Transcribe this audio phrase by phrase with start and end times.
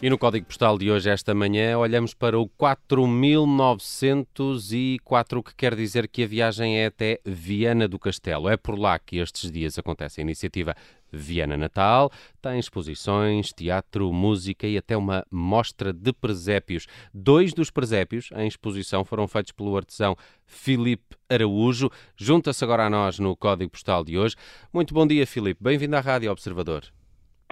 [0.00, 6.06] E no código postal de hoje, esta manhã, olhamos para o 4904, que quer dizer
[6.06, 8.48] que a viagem é até Viana do Castelo.
[8.48, 10.76] É por lá que estes dias acontece a iniciativa
[11.10, 12.12] Viana Natal.
[12.40, 16.86] Tem exposições, teatro, música e até uma mostra de presépios.
[17.12, 20.14] Dois dos presépios em exposição foram feitos pelo artesão
[20.46, 21.90] Filipe Araújo.
[22.16, 24.36] Junta-se agora a nós no código postal de hoje.
[24.72, 25.60] Muito bom dia, Filipe.
[25.60, 26.84] Bem-vindo à Rádio Observador.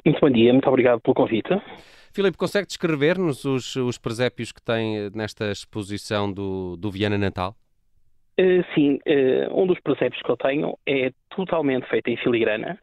[0.05, 1.49] Muito bom dia, muito obrigado pelo convite.
[2.17, 7.55] Filipe, consegue descrever-nos os, os presépios que tem nesta exposição do, do Viana Natal?
[8.41, 12.79] Uh, sim, uh, um dos presépios que eu tenho é totalmente feito em filigrana,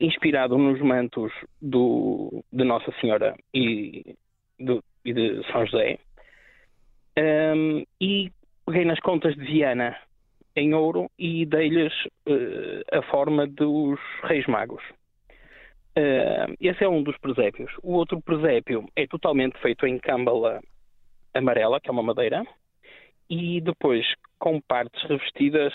[0.00, 1.30] inspirado nos mantos
[1.60, 4.16] do, de Nossa Senhora e,
[4.58, 5.98] do, e de São José.
[7.18, 8.32] Um, e
[8.64, 9.94] peguei nas contas de Viana
[10.56, 11.92] em ouro e dei-lhes
[12.26, 14.82] uh, a forma dos Reis Magos.
[15.96, 17.72] Uh, esse é um dos presépios.
[17.82, 20.60] O outro presépio é totalmente feito em câmbala
[21.34, 22.44] amarela, que é uma madeira,
[23.28, 24.06] e depois
[24.38, 25.72] com partes revestidas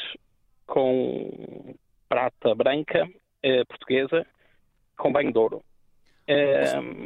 [0.65, 1.75] com
[2.07, 4.25] prata branca uh, portuguesa
[4.97, 5.57] com banho de ouro.
[6.27, 7.05] Uh,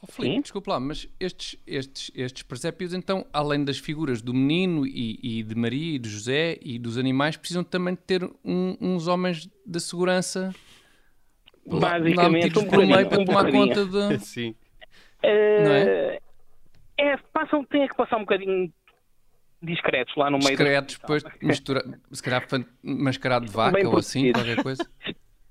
[0.00, 4.86] oh, Filipe, desculpa lá, mas estes, estes, estes presépios, então, além das figuras do menino
[4.86, 9.08] e, e, de Maria e de José e dos animais, precisam também ter um, uns
[9.08, 10.54] homens da segurança
[11.66, 14.18] basicamente um por meio para tomar conta de.
[14.24, 14.54] Sim.
[15.22, 16.18] Uh, não é?
[16.98, 17.16] é?
[17.32, 18.72] Passam, tem que passar um bocadinho
[19.62, 22.46] discretos lá no meio Discretos, depois mistura, se calhar
[22.82, 24.86] mascarado de vaca ou assim, qualquer coisa.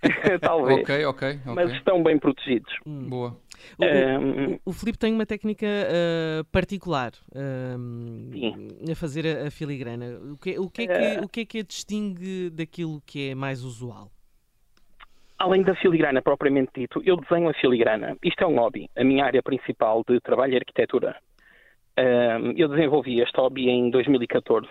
[0.42, 0.82] Talvez.
[0.82, 1.40] ok, ok.
[1.46, 2.72] Mas estão bem protegidos.
[2.86, 3.10] Hum.
[3.10, 3.38] Boa.
[3.78, 9.52] O, um, o, o Filipe tem uma técnica uh, particular uh, a fazer a, a,
[9.52, 10.20] filigrana.
[10.32, 13.36] O que, o, que é que, o que é que a distingue daquilo que é
[13.36, 14.12] mais usual?
[15.38, 18.16] Além da filigrana propriamente dito, eu desenho a filigrana.
[18.24, 18.90] Isto é um hobby.
[18.96, 21.16] A minha área principal de trabalho é arquitetura.
[22.56, 24.68] eu desenvolvi este hobby em 2014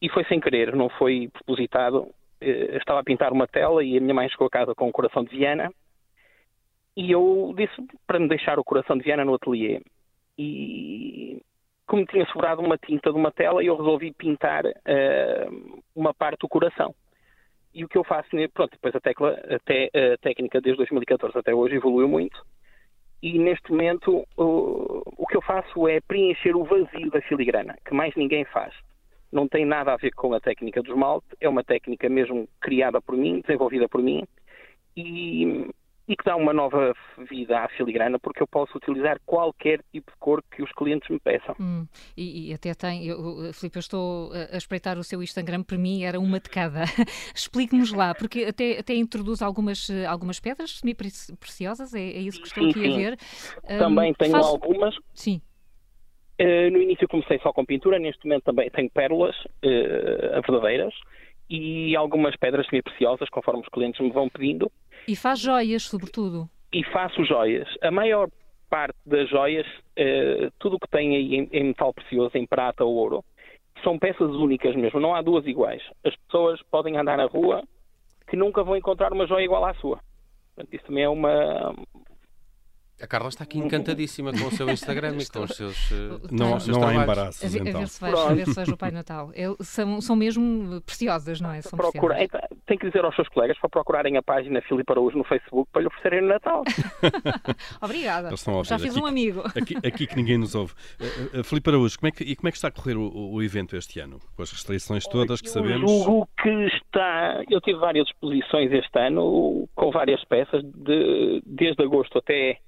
[0.00, 2.08] e foi sem querer, não foi propositado.
[2.40, 4.92] Eu estava a pintar uma tela e a minha mãe chegou a casa com o
[4.92, 5.72] coração de Viana
[6.96, 7.74] e eu disse
[8.06, 9.80] para me deixar o coração de Viana no ateliê.
[10.36, 11.40] E
[11.86, 14.64] como tinha sobrado uma tinta de uma tela, eu resolvi pintar
[15.94, 16.94] uma parte do coração.
[17.74, 21.52] E o que eu faço, pronto, depois a, tecla, até, a técnica desde 2014 até
[21.52, 22.40] hoje evoluiu muito.
[23.20, 27.92] E neste momento o, o que eu faço é preencher o vazio da filigrana, que
[27.92, 28.72] mais ninguém faz.
[29.32, 33.00] Não tem nada a ver com a técnica do esmalte, é uma técnica mesmo criada
[33.00, 34.24] por mim, desenvolvida por mim.
[34.96, 35.68] E
[36.06, 36.94] e que dá uma nova
[37.30, 41.18] vida à filigrana, porque eu posso utilizar qualquer tipo de cor que os clientes me
[41.18, 41.54] peçam.
[41.58, 45.78] Hum, e, e, até tem, eu, Filipe, eu estou a espreitar o seu Instagram, para
[45.78, 46.84] mim era uma de cada.
[47.34, 52.64] Explique-nos lá, porque até, até introduz algumas, algumas pedras semi-preciosas, é, é isso que estou
[52.64, 52.92] sim, aqui sim.
[52.92, 53.18] a ver.
[53.78, 54.46] Também um, tenho faz...
[54.46, 54.94] algumas.
[55.14, 55.40] Sim.
[56.40, 60.92] Uh, no início comecei só com pintura, neste momento também tenho pérolas uh, verdadeiras
[61.48, 64.70] e algumas pedras semi-preciosas, conforme os clientes me vão pedindo.
[65.06, 66.48] E faz joias, sobretudo.
[66.72, 67.68] E faço joias.
[67.82, 68.28] A maior
[68.68, 72.84] parte das joias, uh, tudo o que tem aí em, em, metal precioso, em prata
[72.84, 73.24] ou ouro,
[73.82, 75.82] são peças únicas mesmo, não há duas iguais.
[76.04, 77.62] As pessoas podem andar na rua
[78.28, 80.00] que nunca vão encontrar uma joia igual à sua.
[80.54, 81.74] Portanto, isso também é uma,
[83.00, 85.90] a Carla está aqui encantadíssima com o seu Instagram e com os seus.
[85.90, 87.42] Uh, não, os seus não há embaraços.
[87.42, 87.76] A, então.
[87.76, 89.32] a, ver se vejo, a ver se vejo o Pai Natal.
[89.34, 91.60] Eu, são, são mesmo preciosas, não é?
[91.60, 95.16] São Procura, então, tem que dizer aos seus colegas para procurarem a página Filipe Araújo
[95.16, 96.62] no Facebook para lhe oferecerem no Natal.
[97.82, 98.30] Obrigada.
[98.64, 99.42] Já fiz aqui, um amigo.
[99.46, 100.72] Aqui, aqui, que ninguém nos ouve.
[101.00, 103.32] Uh, uh, Filipe Araújo, como é que, e como é que está a correr o,
[103.32, 104.18] o evento este ano?
[104.36, 105.90] Com as restrições todas que eu sabemos?
[105.90, 107.42] Julgo que está.
[107.50, 112.58] Eu tive várias exposições este ano com várias peças, de, desde agosto até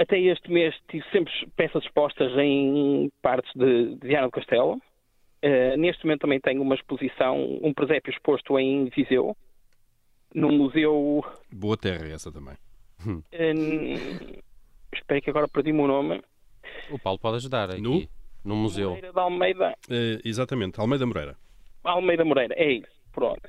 [0.00, 4.80] até este mês tive sempre peças expostas em partes de, de Viana do Castelo.
[5.42, 9.36] Uh, neste momento também tenho uma exposição, um presépio exposto em Viseu,
[10.34, 11.24] no Museu.
[11.50, 12.54] Boa terra essa também.
[13.06, 14.42] Uh,
[14.94, 16.22] espero que agora perdi-me o nome.
[16.90, 17.80] O Paulo pode ajudar aqui.
[17.80, 18.06] No,
[18.44, 18.90] no museu.
[18.90, 19.70] Moreira de Almeida.
[19.88, 21.36] Uh, exatamente, Almeida Moreira.
[21.82, 23.00] Almeida Moreira, é isso.
[23.12, 23.42] Pronto.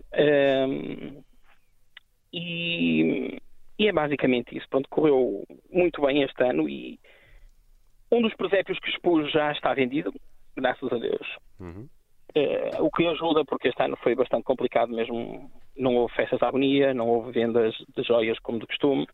[2.33, 3.41] e
[3.81, 4.69] e é basicamente isso.
[4.69, 6.99] Pronto, correu muito bem este ano e
[8.11, 10.13] um dos presépios que expus já está vendido,
[10.55, 11.27] graças a Deus.
[11.59, 11.87] Uhum.
[12.35, 15.51] Uh, o que ajuda, porque este ano foi bastante complicado mesmo.
[15.75, 19.07] Não houve festas de agonia, não houve vendas de joias como de costume.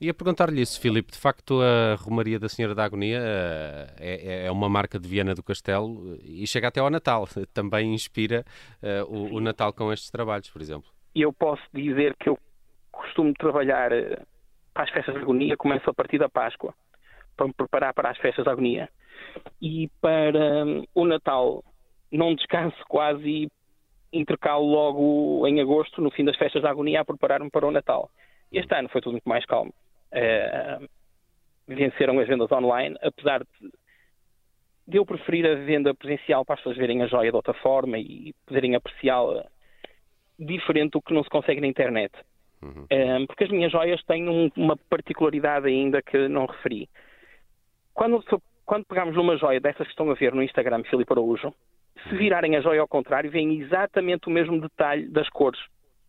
[0.00, 1.12] Ia perguntar-lhe isso, Filipe.
[1.12, 5.34] De facto, a Romaria da Senhora da Agonia uh, é, é, uma marca de Viana
[5.34, 7.28] do Castelo e chega até ao Natal.
[7.54, 8.44] Também inspira
[8.82, 10.90] uh, o, o Natal com estes trabalhos, por exemplo.
[11.14, 12.38] E eu posso dizer que eu
[12.90, 14.18] costumo trabalhar eh,
[14.72, 16.74] para as festas de agonia, começo a partir da Páscoa.
[17.36, 18.88] para me preparar para as festas da agonia.
[19.60, 21.62] E para um, o Natal
[22.10, 23.48] não descanso quase e
[24.12, 28.10] intercalo logo em agosto, no fim das festas da agonia, a preparar-me para o Natal.
[28.52, 29.74] Este ano foi tudo muito mais calmo.
[30.12, 30.88] Uh,
[31.66, 33.70] venceram as vendas online, apesar de,
[34.86, 37.98] de eu preferir a venda presencial para as pessoas verem a joia de outra forma
[37.98, 39.46] e poderem apreciá-la
[40.38, 42.12] diferente do que não se consegue na internet.
[42.62, 42.86] Uhum.
[42.90, 46.88] Um, porque as minhas joias têm um, uma particularidade ainda que não referi.
[47.92, 48.22] Quando,
[48.64, 51.52] quando pegamos numa joia dessas que estão a ver no Instagram Filipe Araújo,
[52.02, 52.18] se uhum.
[52.18, 55.60] virarem a joia ao contrário, vem exatamente o mesmo detalhe das cores.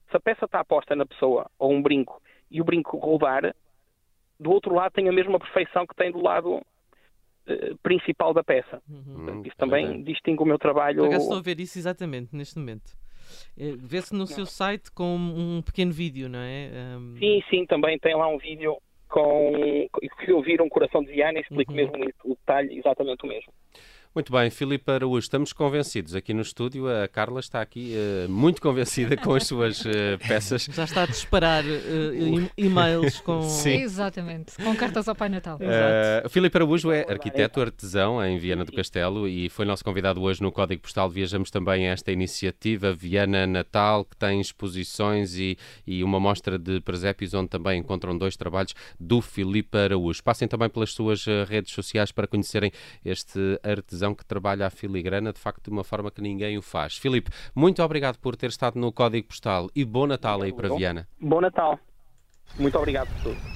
[0.10, 3.56] Se a peça está posta na pessoa, ou um brinco, e o brinco rodar,
[4.40, 8.82] do outro lado tem a mesma perfeição que tem do lado uh, principal da peça.
[8.90, 9.42] Uhum.
[9.46, 11.06] Isso também distingue o meu trabalho.
[11.12, 12.94] estou a ver isso exatamente neste momento.
[13.58, 16.70] Eh, vê-se no seu site com um pequeno vídeo, não é?
[16.98, 17.16] Um...
[17.18, 18.78] Sim, sim, também tem lá um vídeo
[19.16, 19.88] com
[20.20, 21.78] que ouvir um coração de Diana e explico uhum.
[21.78, 21.94] mesmo
[22.26, 23.54] o detalhe exatamente o mesmo.
[24.16, 26.88] Muito bem, Filipe Araújo, estamos convencidos aqui no estúdio.
[26.88, 29.92] A Carla está aqui uh, muito convencida com as suas uh,
[30.26, 30.70] peças.
[30.72, 33.42] Já está a disparar uh, e-mails com.
[33.42, 33.82] Sim.
[33.82, 35.58] Exatamente, com cartas ao Pai Natal.
[35.58, 40.42] Uh, Filipe Araújo é arquiteto artesão em Viana do Castelo e foi nosso convidado hoje
[40.42, 41.10] no Código Postal.
[41.10, 46.80] Viajamos também a esta iniciativa Viana Natal, que tem exposições e, e uma mostra de
[46.80, 50.24] presépios, onde também encontram dois trabalhos do Filipe Araújo.
[50.24, 52.72] Passem também pelas suas redes sociais para conhecerem
[53.04, 56.98] este artesão que trabalha a filigrana de facto de uma forma que ninguém o faz.
[56.98, 61.08] Filipe, muito obrigado por ter estado no Código Postal e bom Natal aí para Viana.
[61.20, 61.80] Bom Natal.
[62.60, 63.56] Muito obrigado por tudo.